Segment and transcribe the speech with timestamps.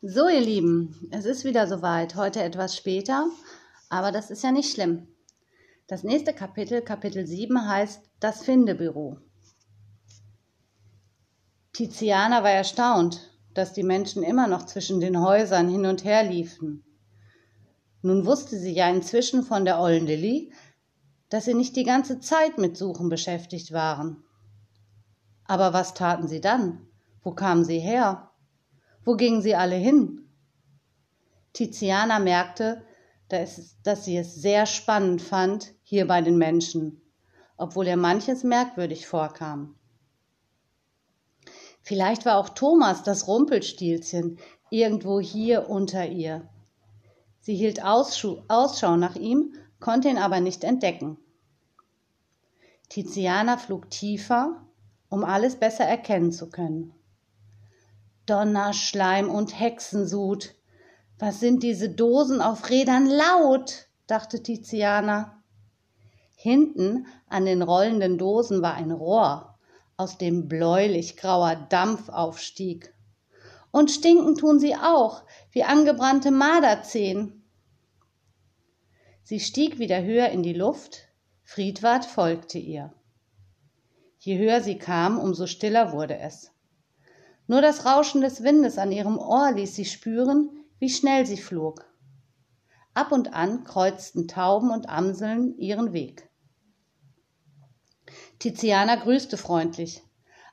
[0.00, 2.14] So, ihr Lieben, es ist wieder soweit.
[2.14, 3.26] Heute etwas später,
[3.88, 5.08] aber das ist ja nicht schlimm.
[5.88, 9.18] Das nächste Kapitel, Kapitel 7, heißt Das Findebüro.
[11.72, 16.84] Tiziana war erstaunt, dass die Menschen immer noch zwischen den Häusern hin und her liefen.
[18.00, 20.52] Nun wusste sie ja inzwischen von der ollen Lilly,
[21.28, 24.22] dass sie nicht die ganze Zeit mit Suchen beschäftigt waren.
[25.42, 26.86] Aber was taten sie dann?
[27.24, 28.27] Wo kamen sie her?
[29.08, 30.28] Wo gingen sie alle hin?
[31.54, 32.82] Tiziana merkte,
[33.30, 37.00] dass sie es sehr spannend fand, hier bei den Menschen,
[37.56, 39.76] obwohl ihr manches merkwürdig vorkam.
[41.80, 46.46] Vielleicht war auch Thomas, das Rumpelstilzchen, irgendwo hier unter ihr.
[47.40, 51.16] Sie hielt Ausschau nach ihm, konnte ihn aber nicht entdecken.
[52.90, 54.66] Tiziana flog tiefer,
[55.08, 56.92] um alles besser erkennen zu können.
[58.28, 60.54] Donnerschleim und Hexensud.
[61.18, 63.88] Was sind diese Dosen auf Rädern laut?
[64.06, 65.42] dachte Tiziana.
[66.36, 69.58] Hinten an den rollenden Dosen war ein Rohr,
[69.96, 72.94] aus dem bläulich grauer Dampf aufstieg.
[73.70, 77.42] Und stinken tun sie auch, wie angebrannte Marderzehen.
[79.24, 81.08] Sie stieg wieder höher in die Luft,
[81.42, 82.92] Friedwart folgte ihr.
[84.18, 86.50] Je höher sie kam, umso stiller wurde es.
[87.50, 91.90] Nur das Rauschen des Windes an ihrem Ohr ließ sie spüren, wie schnell sie flog.
[92.92, 96.28] Ab und an kreuzten Tauben und Amseln ihren Weg.
[98.38, 100.02] Tiziana grüßte freundlich,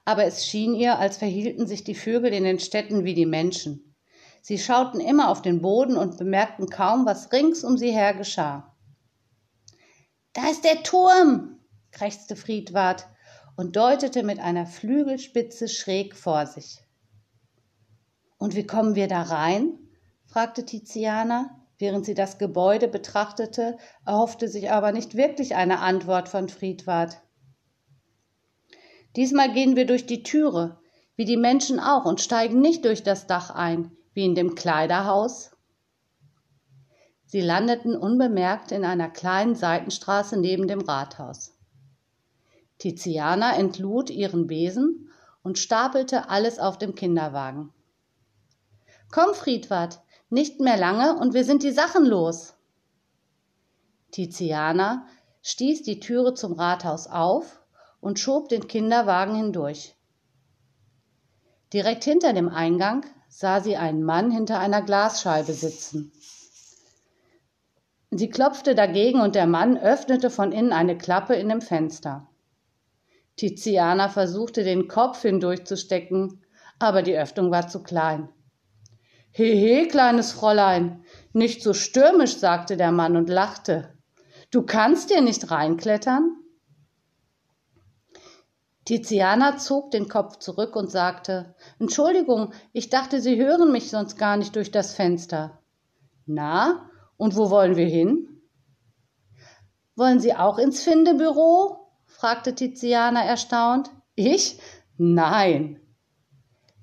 [0.06, 3.94] aber es schien ihr, als verhielten sich die Vögel in den Städten wie die Menschen.
[4.42, 8.74] Sie schauten immer auf den Boden und bemerkten kaum, was rings um sie her geschah.
[10.32, 11.60] Da ist der Turm,
[11.92, 13.06] krächzte Friedwart
[13.58, 16.85] und deutete mit einer Flügelspitze schräg vor sich.
[18.46, 19.80] Und wie kommen wir da rein?
[20.28, 26.48] fragte Tiziana, während sie das Gebäude betrachtete, erhoffte sich aber nicht wirklich eine Antwort von
[26.48, 27.24] Friedwart.
[29.16, 30.80] Diesmal gehen wir durch die Türe,
[31.16, 35.50] wie die Menschen auch, und steigen nicht durch das Dach ein, wie in dem Kleiderhaus.
[37.26, 41.58] Sie landeten unbemerkt in einer kleinen Seitenstraße neben dem Rathaus.
[42.78, 45.10] Tiziana entlud ihren Besen
[45.42, 47.72] und stapelte alles auf dem Kinderwagen.
[49.12, 52.56] Komm, Friedwart, nicht mehr lange und wir sind die Sachen los.
[54.12, 55.08] Tiziana
[55.42, 57.62] stieß die Türe zum Rathaus auf
[58.02, 59.96] und schob den Kinderwagen hindurch.
[61.74, 66.12] Direkt hinter dem Eingang sah sie einen Mann hinter einer Glasscheibe sitzen.
[68.12, 72.30] Sie klopfte dagegen und der Mann öffnete von innen eine Klappe in dem Fenster.
[73.36, 76.46] Tiziana versuchte den Kopf hindurchzustecken,
[76.80, 78.30] aber die Öffnung war zu klein.
[79.38, 81.04] Hehe, kleines Fräulein,
[81.34, 83.94] nicht so stürmisch, sagte der Mann und lachte.
[84.50, 86.38] Du kannst dir nicht reinklettern?
[88.86, 94.38] Tiziana zog den Kopf zurück und sagte Entschuldigung, ich dachte, Sie hören mich sonst gar
[94.38, 95.60] nicht durch das Fenster.
[96.26, 98.42] Na, und wo wollen wir hin?
[99.98, 101.92] Wollen Sie auch ins Findebüro?
[102.06, 103.92] fragte Tiziana erstaunt.
[104.16, 104.62] Ich?
[104.96, 105.82] Nein.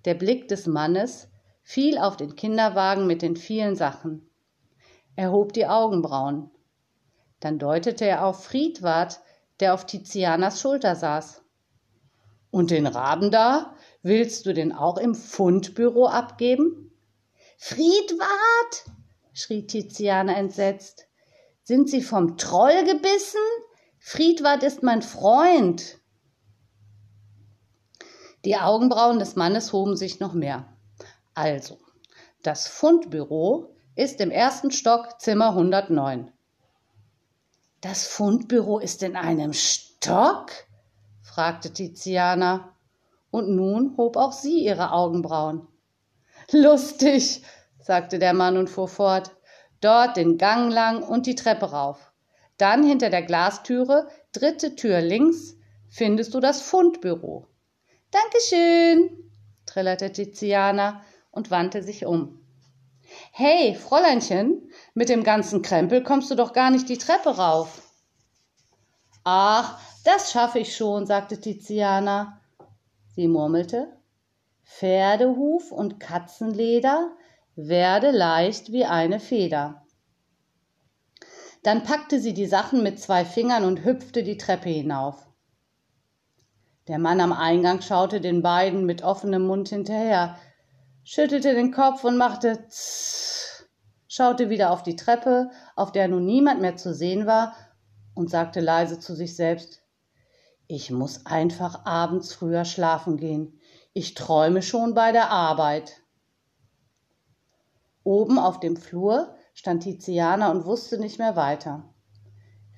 [0.04, 1.31] Der Blick des Mannes
[1.62, 4.28] fiel auf den Kinderwagen mit den vielen Sachen.
[5.16, 6.50] Er hob die Augenbrauen.
[7.40, 9.20] Dann deutete er auf Friedwart,
[9.60, 11.42] der auf Tizianas Schulter saß.
[12.50, 13.74] Und den Raben da?
[14.02, 16.90] Willst du den auch im Fundbüro abgeben?
[17.56, 18.84] Friedwart!
[19.32, 21.06] schrie Tiziana entsetzt.
[21.62, 23.40] Sind Sie vom Troll gebissen?
[23.98, 25.98] Friedwart ist mein Freund.
[28.44, 30.71] Die Augenbrauen des Mannes hoben sich noch mehr.
[31.34, 31.78] Also,
[32.42, 36.30] das Fundbüro ist im ersten Stock Zimmer 109.
[37.80, 40.50] Das Fundbüro ist in einem Stock?
[41.22, 42.76] fragte Tiziana.
[43.30, 45.66] Und nun hob auch sie ihre Augenbrauen.
[46.50, 47.42] Lustig,
[47.80, 49.30] sagte der Mann und fuhr fort.
[49.80, 52.12] Dort den Gang lang und die Treppe rauf.
[52.58, 55.56] Dann hinter der Glastüre, dritte Tür links,
[55.88, 57.48] findest du das Fundbüro.
[58.10, 59.30] Dankeschön,
[59.64, 62.38] trillerte Tiziana und wandte sich um.
[63.32, 67.82] Hey, Fräuleinchen, mit dem ganzen Krempel kommst du doch gar nicht die Treppe rauf.
[69.24, 72.40] Ach, das schaffe ich schon, sagte Tiziana.
[73.14, 73.96] Sie murmelte.
[74.64, 77.12] Pferdehuf und Katzenleder
[77.56, 79.82] werde leicht wie eine Feder.
[81.62, 85.26] Dann packte sie die Sachen mit zwei Fingern und hüpfte die Treppe hinauf.
[86.88, 90.36] Der Mann am Eingang schaute den beiden mit offenem Mund hinterher.
[91.04, 93.68] Schüttelte den Kopf und machte Tss,
[94.08, 97.54] schaute wieder auf die Treppe, auf der nun niemand mehr zu sehen war,
[98.14, 99.82] und sagte leise zu sich selbst
[100.66, 103.58] Ich muss einfach abends früher schlafen gehen.
[103.94, 106.02] Ich träume schon bei der Arbeit.
[108.04, 111.92] Oben auf dem Flur stand Tiziana und wusste nicht mehr weiter.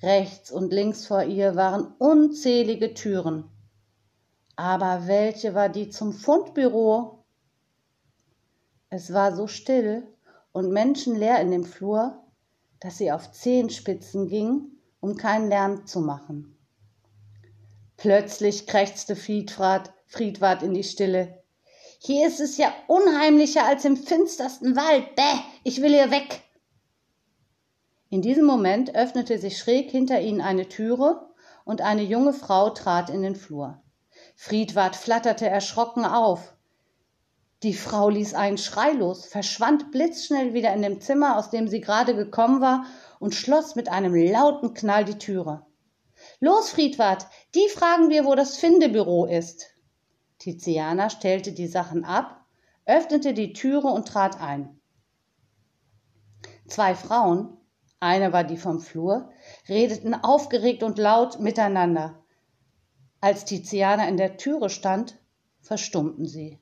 [0.01, 3.45] Rechts und links vor ihr waren unzählige Türen.
[4.55, 7.14] Aber welche war die zum Fundbüro?
[8.95, 10.07] Es war so still
[10.53, 12.23] und menschenleer in dem Flur,
[12.79, 14.71] dass sie auf Zehenspitzen ging,
[15.01, 16.57] um keinen Lärm zu machen.
[17.97, 21.43] Plötzlich krächzte Friedwart, Friedwart in die Stille.
[21.99, 25.13] Hier ist es ja unheimlicher als im finstersten Wald.
[25.17, 26.41] Bäh, ich will hier weg.
[28.09, 31.33] In diesem Moment öffnete sich schräg hinter ihnen eine Türe
[31.65, 33.83] und eine junge Frau trat in den Flur.
[34.37, 36.54] Friedwart flatterte erschrocken auf.
[37.65, 41.81] Die Frau ließ einen Schrei los, verschwand blitzschnell wieder in dem Zimmer, aus dem sie
[41.81, 42.85] gerade gekommen war,
[43.19, 45.65] und schloss mit einem lauten Knall die Türe.
[46.39, 47.25] Los, Friedwart,
[47.55, 49.65] die fragen wir, wo das Findebüro ist.
[50.37, 52.45] Tiziana stellte die Sachen ab,
[52.85, 54.79] öffnete die Türe und trat ein.
[56.67, 57.57] Zwei Frauen,
[57.99, 59.31] eine war die vom Flur,
[59.67, 62.23] redeten aufgeregt und laut miteinander.
[63.21, 65.17] Als Tiziana in der Türe stand,
[65.61, 66.61] verstummten sie.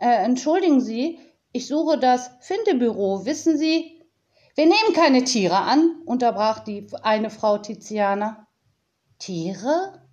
[0.00, 1.20] Äh, entschuldigen Sie,
[1.52, 3.26] ich suche das Findebüro.
[3.26, 4.02] Wissen Sie?
[4.54, 8.46] Wir nehmen keine Tiere an, unterbrach die eine Frau Tiziana.
[9.18, 10.06] Tiere?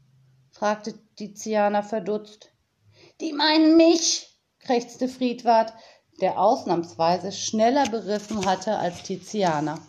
[0.51, 2.51] fragte Tiziana verdutzt.
[3.21, 5.73] Die meinen mich, krächzte Friedwart,
[6.19, 9.79] der ausnahmsweise schneller beriffen hatte als Tiziana.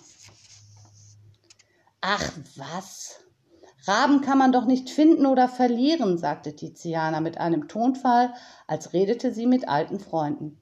[2.01, 3.21] Ach was.
[3.89, 8.35] Raben kann man doch nicht finden oder verlieren, sagte Tiziana mit einem Tonfall,
[8.67, 10.61] als redete sie mit alten Freunden.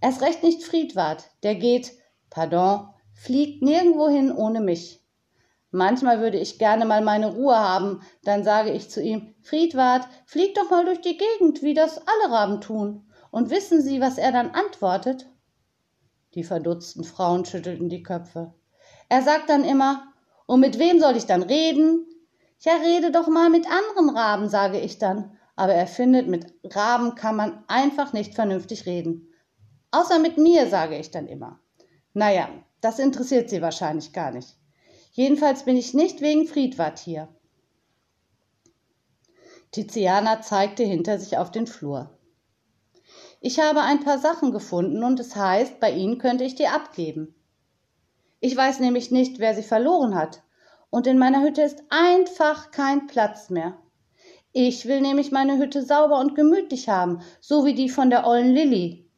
[0.00, 1.92] Erst recht nicht Friedwart, der geht,
[2.28, 5.00] pardon, fliegt nirgendwohin ohne mich.
[5.70, 10.56] Manchmal würde ich gerne mal meine Ruhe haben, dann sage ich zu ihm, Friedwart, flieg
[10.56, 13.08] doch mal durch die Gegend, wie das alle Raben tun.
[13.30, 15.28] Und wissen Sie, was er dann antwortet?
[16.34, 18.54] Die verdutzten Frauen schüttelten die Köpfe.
[19.08, 20.02] Er sagt dann immer,
[20.46, 22.06] und mit wem soll ich dann reden?
[22.60, 25.36] Ja, rede doch mal mit anderen Raben, sage ich dann.
[25.56, 29.32] Aber er findet, mit Raben kann man einfach nicht vernünftig reden.
[29.90, 31.60] Außer mit mir, sage ich dann immer.
[32.14, 32.48] Naja,
[32.80, 34.56] das interessiert sie wahrscheinlich gar nicht.
[35.12, 37.28] Jedenfalls bin ich nicht wegen Friedwart hier.
[39.70, 42.18] Tiziana zeigte hinter sich auf den Flur.
[43.40, 47.34] Ich habe ein paar Sachen gefunden und es heißt, bei Ihnen könnte ich die abgeben.
[48.40, 50.42] Ich weiß nämlich nicht, wer sie verloren hat.
[50.90, 53.76] Und in meiner Hütte ist einfach kein Platz mehr.
[54.52, 58.52] Ich will nämlich meine Hütte sauber und gemütlich haben, so wie die von der ollen
[58.52, 59.08] Lilli.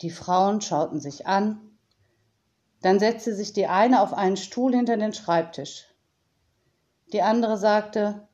[0.00, 1.60] Die Frauen schauten sich an.
[2.80, 5.86] Dann setzte sich die eine auf einen Stuhl hinter den Schreibtisch.
[7.12, 8.28] Die andere sagte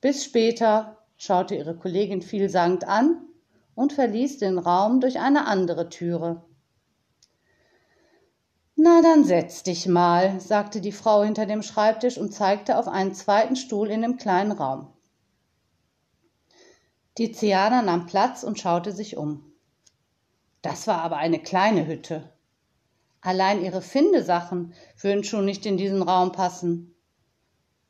[0.00, 3.24] Bis später, schaute ihre Kollegin vielsagend an
[3.74, 6.44] und verließ den Raum durch eine andere Türe.
[8.82, 13.12] Na, dann setz dich mal, sagte die Frau hinter dem Schreibtisch und zeigte auf einen
[13.12, 14.90] zweiten Stuhl in dem kleinen Raum.
[17.14, 19.52] Tiziana nahm Platz und schaute sich um.
[20.62, 22.32] Das war aber eine kleine Hütte.
[23.20, 26.94] Allein ihre Findesachen würden schon nicht in diesen Raum passen.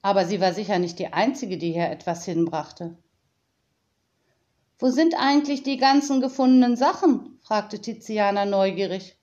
[0.03, 2.99] Aber sie war sicher nicht die Einzige, die hier etwas hinbrachte.
[4.81, 7.39] Wo sind eigentlich die ganzen gefundenen Sachen?
[7.43, 9.20] fragte Tiziana neugierig.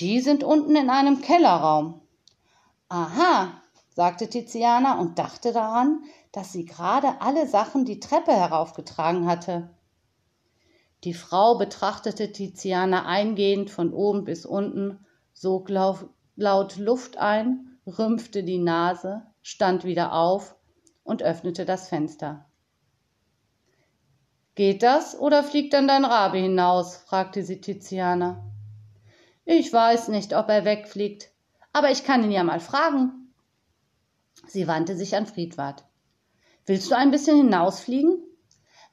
[0.00, 2.00] Die sind unten in einem Kellerraum.
[2.88, 3.62] Aha,
[3.94, 9.70] sagte Tiziana und dachte daran, dass sie gerade alle Sachen die Treppe heraufgetragen hatte.
[11.04, 18.58] Die Frau betrachtete Tiziana eingehend von oben bis unten, sog laut Luft ein, rümpfte die
[18.58, 20.54] Nase, stand wieder auf
[21.02, 22.46] und öffnete das Fenster.
[24.54, 26.96] Geht das oder fliegt dann dein Rabe hinaus?
[26.96, 28.51] fragte sie Tiziana.
[29.44, 31.30] Ich weiß nicht, ob er wegfliegt,
[31.72, 33.32] aber ich kann ihn ja mal fragen.
[34.46, 35.84] Sie wandte sich an Friedwart.
[36.66, 38.22] Willst du ein bisschen hinausfliegen?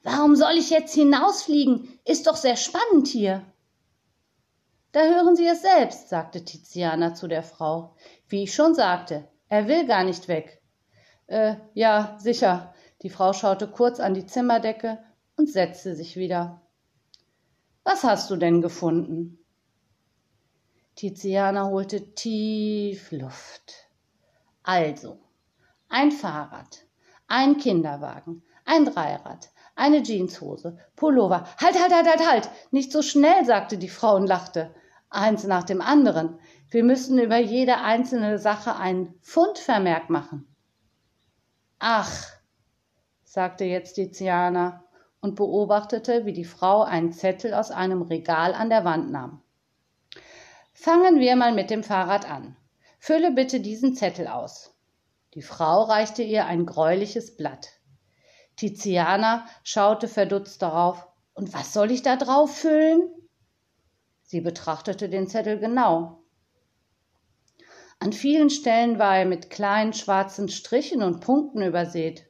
[0.02, 1.98] Warum soll ich jetzt hinausfliegen?
[2.04, 3.44] Ist doch sehr spannend hier.
[4.92, 7.94] Da hören Sie es selbst, sagte Tiziana zu der Frau.
[8.28, 10.60] Wie ich schon sagte, er will gar nicht weg.
[11.26, 12.74] Äh, ja, sicher.
[13.02, 14.98] Die Frau schaute kurz an die Zimmerdecke
[15.36, 16.60] und setzte sich wieder.
[17.84, 19.39] Was hast du denn gefunden?
[21.00, 23.88] Tiziana holte tief Luft.
[24.62, 25.18] Also,
[25.88, 26.84] ein Fahrrad,
[27.26, 31.46] ein Kinderwagen, ein Dreirad, eine Jeanshose, Pullover.
[31.58, 32.50] Halt, halt, halt, halt, halt!
[32.70, 34.74] Nicht so schnell, sagte die Frau und lachte.
[35.08, 36.38] Eins nach dem anderen.
[36.68, 40.54] Wir müssen über jede einzelne Sache ein Pfundvermerk machen.
[41.78, 42.12] Ach,
[43.24, 44.84] sagte jetzt Tiziana
[45.22, 49.42] und beobachtete, wie die Frau einen Zettel aus einem Regal an der Wand nahm.
[50.82, 52.56] Fangen wir mal mit dem Fahrrad an.
[52.98, 54.74] Fülle bitte diesen Zettel aus.
[55.34, 57.68] Die Frau reichte ihr ein gräuliches Blatt.
[58.56, 61.06] Tiziana schaute verdutzt darauf.
[61.34, 63.02] Und was soll ich da drauf füllen?
[64.22, 66.22] Sie betrachtete den Zettel genau.
[67.98, 72.24] An vielen Stellen war er mit kleinen schwarzen Strichen und Punkten übersät.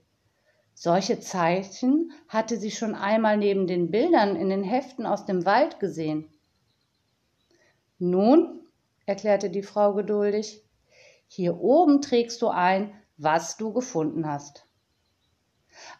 [0.75, 5.79] Solche Zeichen hatte sie schon einmal neben den Bildern in den Heften aus dem Wald
[5.79, 6.35] gesehen.
[8.01, 8.67] Nun,
[9.05, 10.65] erklärte die Frau geduldig,
[11.29, 14.67] hier oben trägst du ein, was du gefunden hast.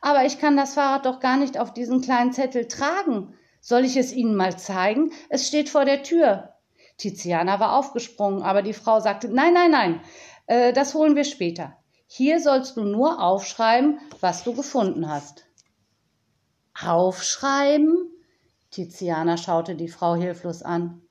[0.01, 3.35] Aber ich kann das Fahrrad doch gar nicht auf diesen kleinen Zettel tragen.
[3.61, 5.13] Soll ich es Ihnen mal zeigen?
[5.29, 6.55] Es steht vor der Tür.
[6.97, 10.01] Tiziana war aufgesprungen, aber die Frau sagte, nein, nein, nein,
[10.47, 11.77] äh, das holen wir später.
[12.07, 15.45] Hier sollst du nur aufschreiben, was du gefunden hast.
[16.83, 18.11] Aufschreiben?
[18.71, 21.03] Tiziana schaute die Frau hilflos an.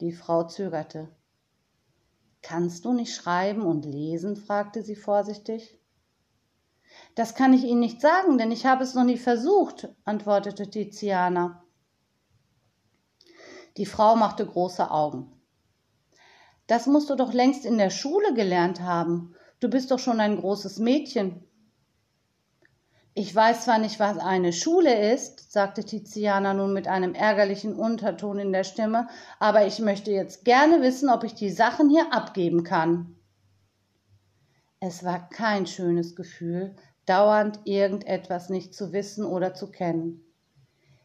[0.00, 1.08] Die Frau zögerte.
[2.42, 4.36] Kannst du nicht schreiben und lesen?
[4.36, 5.78] fragte sie vorsichtig.
[7.14, 11.62] Das kann ich Ihnen nicht sagen, denn ich habe es noch nie versucht, antwortete Tiziana.
[13.76, 15.32] Die Frau machte große Augen.
[16.66, 19.34] Das musst du doch längst in der Schule gelernt haben.
[19.60, 21.44] Du bist doch schon ein großes Mädchen.
[23.14, 28.38] Ich weiß zwar nicht, was eine Schule ist, sagte Tiziana nun mit einem ärgerlichen Unterton
[28.38, 29.08] in der Stimme,
[29.40, 33.16] aber ich möchte jetzt gerne wissen, ob ich die Sachen hier abgeben kann.
[34.78, 40.24] Es war kein schönes Gefühl, dauernd irgendetwas nicht zu wissen oder zu kennen.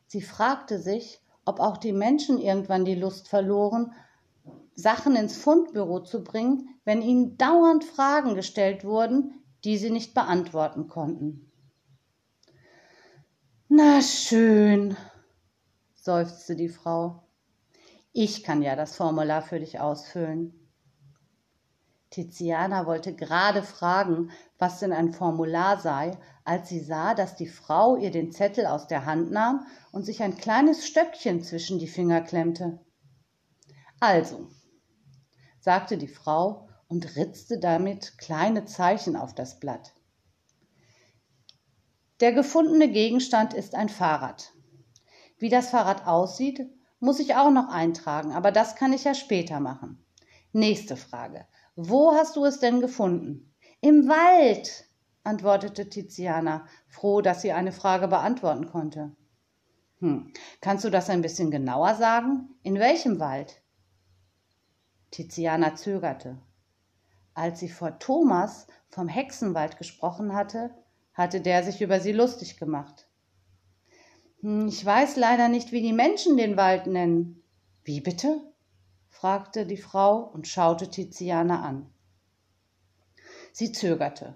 [0.06, 3.94] Sie fragte sich, ob auch die Menschen irgendwann die Lust verloren,
[4.76, 10.88] Sachen ins Fundbüro zu bringen, wenn ihnen dauernd Fragen gestellt wurden, die sie nicht beantworten
[10.88, 11.45] konnten.
[13.78, 14.96] Na schön,
[15.96, 17.28] seufzte die Frau.
[18.14, 20.54] Ich kann ja das Formular für dich ausfüllen.
[22.10, 27.98] Tiziana wollte gerade fragen, was denn ein Formular sei, als sie sah, dass die Frau
[27.98, 32.22] ihr den Zettel aus der Hand nahm und sich ein kleines Stöckchen zwischen die Finger
[32.22, 32.80] klemmte.
[34.00, 34.48] Also,
[35.60, 39.95] sagte die Frau und ritzte damit kleine Zeichen auf das Blatt.
[42.22, 44.54] Der gefundene Gegenstand ist ein Fahrrad.
[45.38, 46.70] Wie das Fahrrad aussieht,
[47.02, 50.02] muss ich auch noch eintragen, aber das kann ich ja später machen.
[50.54, 51.46] Nächste Frage.
[51.76, 53.54] Wo hast du es denn gefunden?
[53.82, 54.90] Im Wald,
[55.26, 59.14] antwortete Tiziana, froh, dass sie eine Frage beantworten konnte.
[60.00, 60.32] Hm,
[60.62, 62.56] kannst du das ein bisschen genauer sagen?
[62.64, 63.62] In welchem Wald?
[65.12, 66.38] Tiziana zögerte.
[67.34, 70.74] Als sie vor Thomas vom Hexenwald gesprochen hatte,
[71.16, 73.08] hatte der sich über sie lustig gemacht.
[74.42, 77.42] Hm, ich weiß leider nicht, wie die Menschen den Wald nennen.
[77.84, 78.42] Wie bitte?
[79.10, 81.90] fragte die Frau und schaute Tiziana an.
[83.54, 84.36] Sie zögerte.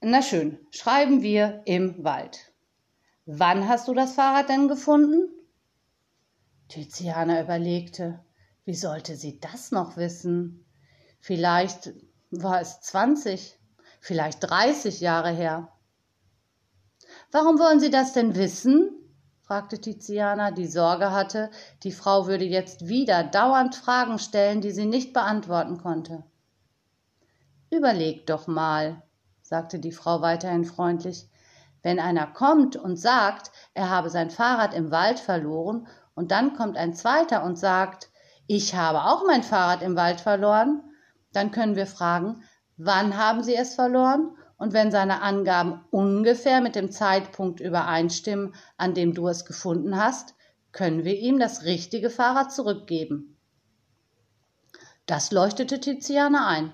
[0.00, 2.52] Na schön, schreiben wir im Wald.
[3.26, 5.28] Wann hast du das Fahrrad denn gefunden?
[6.68, 8.24] Tiziana überlegte.
[8.64, 10.64] Wie sollte sie das noch wissen?
[11.20, 11.92] Vielleicht
[12.30, 13.58] war es zwanzig
[14.02, 15.68] vielleicht 30 Jahre her.
[17.30, 18.90] Warum wollen Sie das denn wissen?
[19.42, 21.50] fragte Tiziana, die Sorge hatte,
[21.82, 26.24] die Frau würde jetzt wieder dauernd Fragen stellen, die sie nicht beantworten konnte.
[27.70, 29.02] Überleg doch mal,
[29.42, 31.28] sagte die Frau weiterhin freundlich,
[31.82, 36.76] wenn einer kommt und sagt, er habe sein Fahrrad im Wald verloren, und dann kommt
[36.76, 38.10] ein zweiter und sagt,
[38.46, 40.82] ich habe auch mein Fahrrad im Wald verloren,
[41.32, 42.42] dann können wir fragen,
[42.84, 48.94] wann haben Sie es verloren und wenn seine Angaben ungefähr mit dem Zeitpunkt übereinstimmen, an
[48.94, 50.34] dem du es gefunden hast,
[50.72, 53.36] können wir ihm das richtige Fahrrad zurückgeben.
[55.06, 56.72] Das leuchtete Tiziana ein.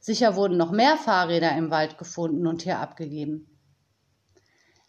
[0.00, 3.46] Sicher wurden noch mehr Fahrräder im Wald gefunden und hier abgegeben.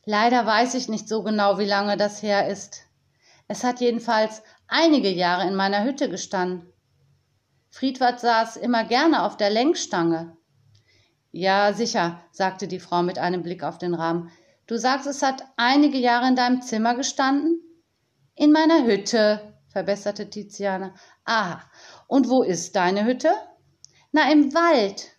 [0.06, 2.84] Leider weiß ich nicht so genau, wie lange das her ist.
[3.48, 6.74] Es hat jedenfalls einige Jahre in meiner Hütte gestanden.
[7.70, 10.36] Friedwart saß immer gerne auf der Lenkstange.
[11.32, 14.30] Ja, sicher, sagte die Frau mit einem Blick auf den Rahmen.
[14.68, 17.62] Du sagst, es hat einige Jahre in deinem Zimmer gestanden?
[18.36, 20.94] In meiner Hütte, verbesserte Tiziana.
[21.26, 21.62] Ah,
[22.08, 23.34] und wo ist deine Hütte?
[24.12, 25.12] Na, im Wald.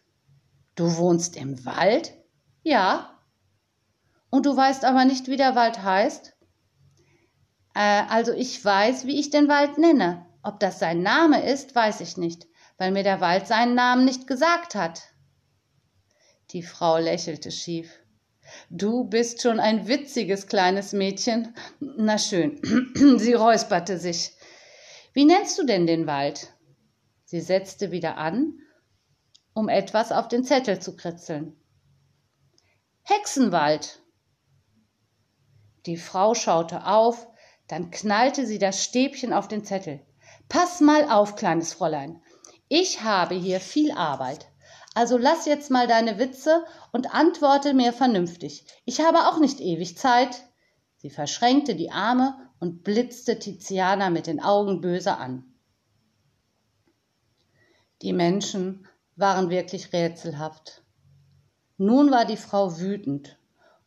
[0.74, 2.12] Du wohnst im Wald?
[2.62, 3.18] Ja.
[4.28, 6.34] Und du weißt aber nicht, wie der Wald heißt?
[7.74, 10.26] Äh, also ich weiß, wie ich den Wald nenne.
[10.42, 14.26] Ob das sein Name ist, weiß ich nicht, weil mir der Wald seinen Namen nicht
[14.26, 15.11] gesagt hat.
[16.50, 18.02] Die Frau lächelte schief.
[18.68, 21.54] Du bist schon ein witziges kleines Mädchen.
[21.80, 22.60] Na schön.
[23.18, 24.32] Sie räusperte sich.
[25.12, 26.52] Wie nennst du denn den Wald?
[27.24, 28.58] Sie setzte wieder an,
[29.54, 31.56] um etwas auf den Zettel zu kritzeln.
[33.02, 34.00] Hexenwald.
[35.86, 37.26] Die Frau schaute auf,
[37.68, 40.00] dann knallte sie das Stäbchen auf den Zettel.
[40.48, 42.22] Pass mal auf, kleines Fräulein.
[42.68, 44.51] Ich habe hier viel Arbeit.
[44.94, 48.66] Also lass jetzt mal deine Witze und antworte mir vernünftig.
[48.84, 50.42] Ich habe auch nicht ewig Zeit.
[50.96, 55.44] Sie verschränkte die Arme und blitzte Tiziana mit den Augen böse an.
[58.02, 60.82] Die Menschen waren wirklich rätselhaft.
[61.78, 63.38] Nun war die Frau wütend,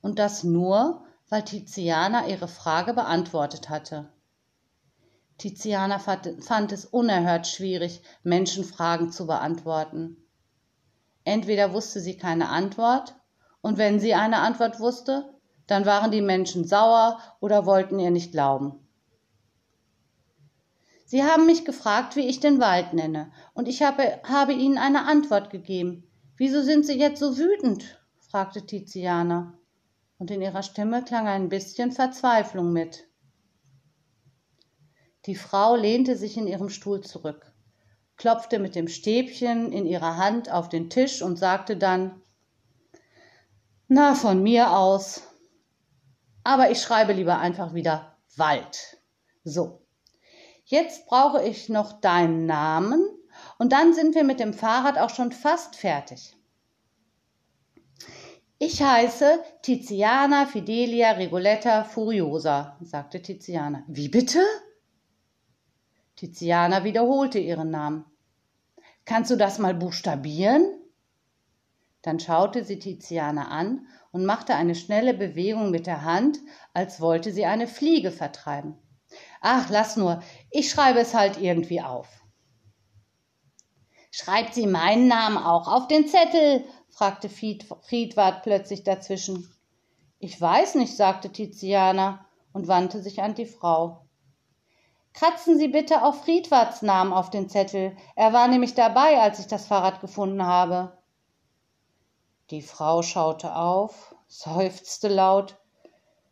[0.02, 4.12] und das nur, weil Tiziana ihre Frage beantwortet hatte.
[5.38, 10.25] Tiziana fand es unerhört schwierig, Menschen Fragen zu beantworten.
[11.26, 13.16] Entweder wusste sie keine Antwort,
[13.62, 15.34] und wenn sie eine Antwort wusste,
[15.66, 18.88] dann waren die Menschen sauer oder wollten ihr nicht glauben.
[21.08, 25.08] Sie haben mich gefragt, wie ich den Wald nenne, und ich habe, habe Ihnen eine
[25.08, 26.08] Antwort gegeben.
[26.38, 28.00] Wieso sind Sie jetzt so wütend?
[28.30, 29.58] fragte Tiziana,
[30.20, 33.08] und in ihrer Stimme klang ein bisschen Verzweiflung mit.
[35.26, 37.55] Die Frau lehnte sich in ihrem Stuhl zurück
[38.18, 42.22] klopfte mit dem Stäbchen in ihrer Hand auf den Tisch und sagte dann
[43.88, 45.22] Na, von mir aus.
[46.44, 48.98] Aber ich schreibe lieber einfach wieder Wald.
[49.44, 49.82] So.
[50.66, 53.04] Jetzt brauche ich noch deinen Namen
[53.60, 56.36] und dann sind wir mit dem Fahrrad auch schon fast fertig.
[58.58, 63.84] Ich heiße Tiziana Fidelia Rigoletta Furiosa, sagte Tiziana.
[63.88, 64.40] Wie bitte?
[66.16, 68.06] Tiziana wiederholte ihren Namen.
[69.06, 70.66] Kannst du das mal buchstabieren?
[72.02, 76.40] Dann schaute sie Tiziana an und machte eine schnelle Bewegung mit der Hand,
[76.74, 78.76] als wollte sie eine Fliege vertreiben.
[79.42, 82.08] Ach, lass nur, ich schreibe es halt irgendwie auf.
[84.12, 86.64] Schreibt sie meinen Namen auch auf den Zettel?
[86.90, 89.52] fragte Friedwart plötzlich dazwischen.
[90.20, 94.05] Ich weiß nicht, sagte Tiziana und wandte sich an die Frau.
[95.16, 97.96] Kratzen Sie bitte auch Friedwarts Namen auf den Zettel.
[98.18, 100.98] Er war nämlich dabei, als ich das Fahrrad gefunden habe.
[102.50, 105.58] Die Frau schaute auf, seufzte laut,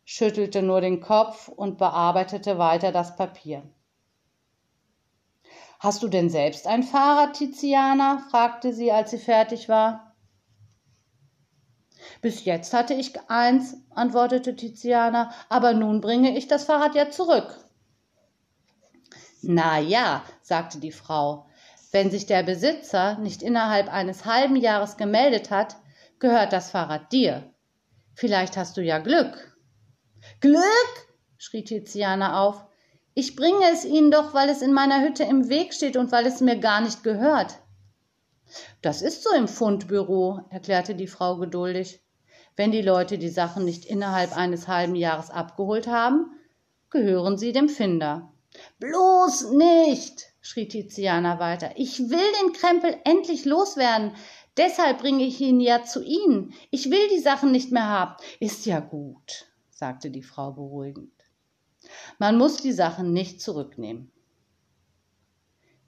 [0.03, 3.63] schüttelte nur den Kopf und bearbeitete weiter das Papier.
[5.79, 8.25] Hast du denn selbst ein Fahrrad, Tiziana?
[8.29, 10.13] fragte sie, als sie fertig war.
[12.21, 17.62] Bis jetzt hatte ich eins, antwortete Tiziana, aber nun bringe ich das Fahrrad ja zurück.
[19.45, 21.45] Na ja, sagte die Frau,
[21.91, 25.75] wenn sich der Besitzer nicht innerhalb eines halben Jahres gemeldet hat,
[26.19, 27.43] gehört das Fahrrad dir.
[28.15, 29.57] Vielleicht hast du ja Glück.
[30.39, 30.63] Glück?
[31.37, 32.63] schrie Tiziana auf.
[33.15, 36.25] Ich bringe es Ihnen doch, weil es in meiner Hütte im Weg steht und weil
[36.25, 37.59] es mir gar nicht gehört.
[38.81, 42.01] Das ist so im Fundbüro, erklärte die Frau geduldig.
[42.55, 46.31] Wenn die Leute die Sachen nicht innerhalb eines halben Jahres abgeholt haben,
[46.89, 48.32] gehören sie dem Finder.
[48.79, 51.71] Bloß nicht, schrie Tiziana weiter.
[51.75, 54.13] Ich will den Krempel endlich loswerden.
[54.57, 56.53] Deshalb bringe ich ihn ja zu Ihnen.
[56.69, 58.15] Ich will die Sachen nicht mehr haben.
[58.39, 61.11] Ist ja gut, sagte die Frau beruhigend.
[62.19, 64.11] Man muss die Sachen nicht zurücknehmen.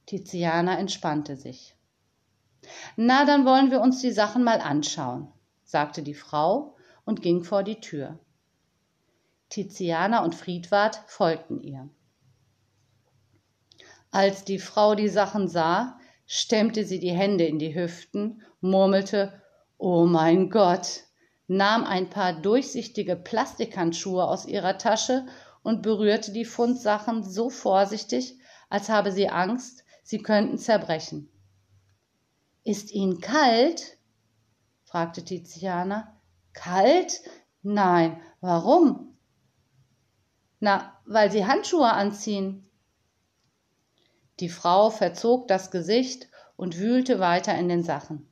[0.06, 1.76] Tiziana entspannte sich.
[2.96, 5.32] Na, dann wollen wir uns die Sachen mal anschauen,
[5.64, 6.76] sagte die Frau
[7.06, 8.20] und ging vor die Tür.
[9.50, 11.90] Tiziana und Friedwart folgten ihr.
[14.16, 19.42] Als die Frau die Sachen sah, stemmte sie die Hände in die Hüften, murmelte
[19.78, 21.04] Oh mein Gott,
[21.48, 25.26] nahm ein paar durchsichtige Plastikhandschuhe aus ihrer Tasche
[25.64, 31.28] und berührte die Fundsachen so vorsichtig, als habe sie Angst, sie könnten zerbrechen.
[32.64, 33.98] Ist Ihnen kalt?
[34.86, 36.22] fragte Tiziana.
[36.54, 37.20] Kalt?
[37.64, 39.18] Nein, warum?
[40.62, 42.65] Na, weil Sie Handschuhe anziehen.
[44.40, 48.28] Die Frau verzog das Gesicht und wühlte weiter in den Sachen.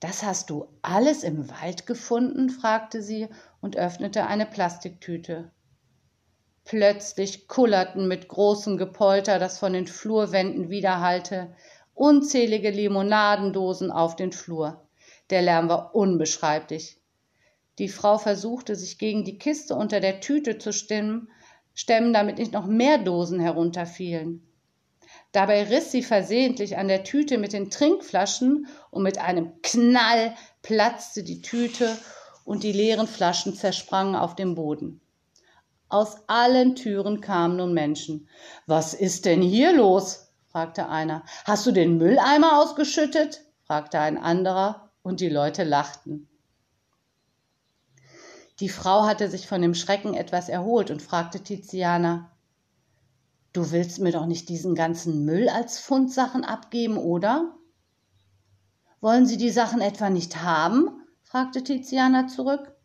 [0.00, 2.50] Das hast du alles im Wald gefunden?
[2.50, 3.28] fragte sie
[3.60, 5.52] und öffnete eine Plastiktüte.
[6.64, 11.54] Plötzlich kullerten mit großem Gepolter, das von den Flurwänden widerhallte,
[11.94, 14.86] unzählige Limonadendosen auf den Flur.
[15.30, 17.00] Der Lärm war unbeschreiblich.
[17.78, 21.30] Die Frau versuchte, sich gegen die Kiste unter der Tüte zu stemmen,
[21.74, 24.46] stemmen, damit nicht noch mehr Dosen herunterfielen.
[25.32, 31.22] Dabei riss sie versehentlich an der Tüte mit den Trinkflaschen und mit einem Knall platzte
[31.22, 31.96] die Tüte
[32.44, 35.00] und die leeren Flaschen zersprangen auf dem Boden.
[35.88, 38.28] Aus allen Türen kamen nun Menschen.
[38.66, 40.32] Was ist denn hier los?
[40.48, 41.24] fragte einer.
[41.44, 43.42] Hast du den Mülleimer ausgeschüttet?
[43.64, 46.28] fragte ein anderer, und die Leute lachten.
[48.62, 52.30] Die Frau hatte sich von dem Schrecken etwas erholt und fragte Tiziana
[53.52, 57.56] Du willst mir doch nicht diesen ganzen Müll als Fundsachen abgeben, oder?
[59.00, 60.90] Wollen Sie die Sachen etwa nicht haben?
[61.24, 62.76] fragte Tiziana zurück.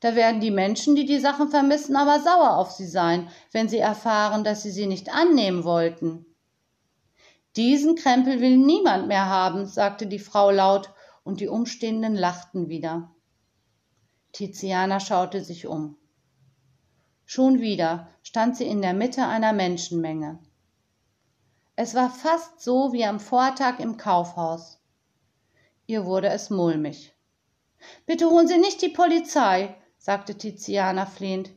[0.00, 3.78] Da werden die Menschen, die die Sachen vermissen, aber sauer auf sie sein, wenn sie
[3.78, 6.26] erfahren, dass sie sie nicht annehmen wollten.
[7.54, 13.12] Diesen Krempel will niemand mehr haben, sagte die Frau laut, und die Umstehenden lachten wieder.
[14.36, 15.96] Tiziana schaute sich um.
[17.24, 20.38] Schon wieder stand sie in der Mitte einer Menschenmenge.
[21.74, 24.78] Es war fast so wie am Vortag im Kaufhaus.
[25.86, 27.14] Ihr wurde es mulmig.
[28.04, 31.50] Bitte holen Sie nicht die Polizei, sagte Tiziana flehend.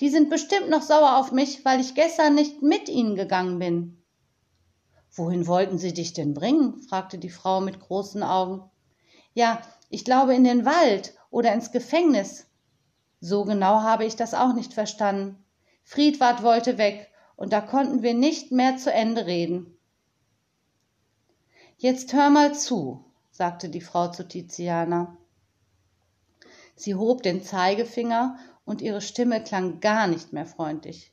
[0.00, 4.04] Die sind bestimmt noch sauer auf mich, weil ich gestern nicht mit ihnen gegangen bin.
[5.10, 6.82] Wohin wollten sie dich denn bringen?
[6.82, 8.70] fragte die Frau mit großen Augen.
[9.32, 12.46] Ja, ich glaube in den Wald oder ins Gefängnis.
[13.20, 15.44] So genau habe ich das auch nicht verstanden.
[15.84, 19.76] Friedwart wollte weg, und da konnten wir nicht mehr zu Ende reden.
[21.76, 25.14] Jetzt hör mal zu, sagte die Frau zu Tiziana.
[26.74, 31.12] Sie hob den Zeigefinger und ihre Stimme klang gar nicht mehr freundlich.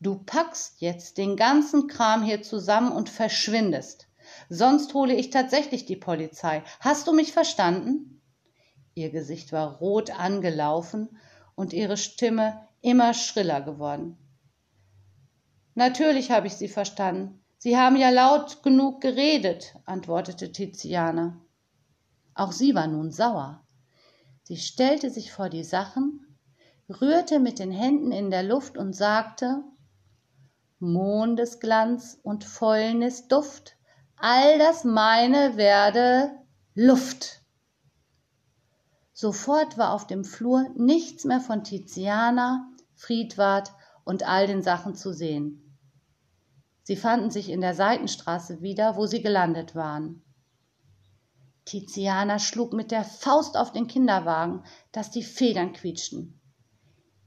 [0.00, 4.08] Du packst jetzt den ganzen Kram hier zusammen und verschwindest.
[4.48, 6.64] Sonst hole ich tatsächlich die Polizei.
[6.80, 8.19] Hast du mich verstanden?
[8.94, 11.08] Ihr Gesicht war rot angelaufen
[11.54, 14.16] und ihre Stimme immer schriller geworden.
[15.74, 17.40] Natürlich habe ich Sie verstanden.
[17.58, 21.38] Sie haben ja laut genug geredet, antwortete Tiziana.
[22.34, 23.62] Auch sie war nun sauer.
[24.44, 26.38] Sie stellte sich vor die Sachen,
[26.88, 29.62] rührte mit den Händen in der Luft und sagte
[30.78, 33.76] Mondesglanz und Fäulnisduft,
[34.16, 36.32] all das meine werde
[36.74, 37.39] Luft.
[39.20, 43.70] Sofort war auf dem Flur nichts mehr von Tiziana, Friedwart
[44.02, 45.76] und all den Sachen zu sehen.
[46.84, 50.22] Sie fanden sich in der Seitenstraße wieder, wo sie gelandet waren.
[51.66, 56.40] Tiziana schlug mit der Faust auf den Kinderwagen, dass die Federn quietschten.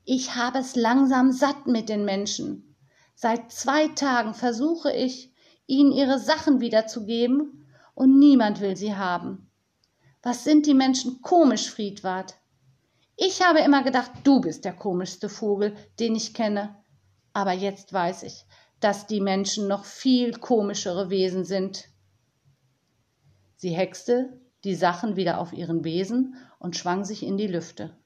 [0.03, 2.75] Ich habe es langsam satt mit den Menschen.
[3.13, 5.31] Seit zwei Tagen versuche ich,
[5.67, 9.51] ihnen ihre Sachen wiederzugeben, und niemand will sie haben.
[10.23, 12.35] Was sind die Menschen komisch, Friedwart?
[13.17, 16.77] Ich habe immer gedacht, du bist der komischste Vogel, den ich kenne.
[17.33, 18.45] Aber jetzt weiß ich,
[18.79, 21.89] dass die Menschen noch viel komischere Wesen sind.
[23.57, 27.97] Sie hexte die Sachen wieder auf ihren Besen und schwang sich in die Lüfte.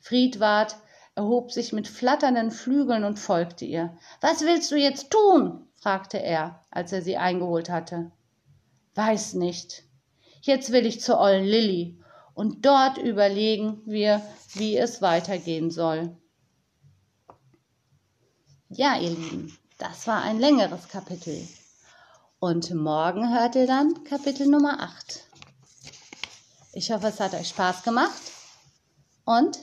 [0.00, 0.76] Friedwart
[1.14, 3.96] erhob sich mit flatternden Flügeln und folgte ihr.
[4.20, 5.66] Was willst du jetzt tun?
[5.76, 8.12] fragte er, als er sie eingeholt hatte.
[8.94, 9.84] Weiß nicht,
[10.42, 11.98] Jetzt will ich zur ollen Lilli
[12.34, 14.20] und dort überlegen wir,
[14.54, 16.16] wie es weitergehen soll.
[18.68, 21.46] Ja, ihr Lieben, das war ein längeres Kapitel.
[22.40, 25.22] Und morgen hört ihr dann Kapitel Nummer 8.
[26.72, 28.22] Ich hoffe, es hat euch Spaß gemacht
[29.24, 29.58] und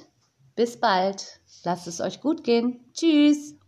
[0.56, 1.42] bis bald.
[1.66, 2.90] Lasst es euch gut gehen.
[2.94, 3.59] Tschüss.